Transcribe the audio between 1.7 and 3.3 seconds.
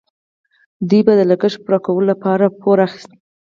کولو لپاره پور اخیست.